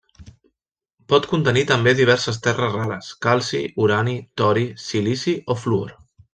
[1.13, 5.97] Pot contenir també diverses terres rares, calci, urani, tori, silici o fluor.